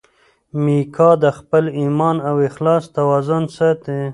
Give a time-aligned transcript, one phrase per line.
[0.63, 3.99] میکا د خپل ایمان او اخلاص توازن ساتي.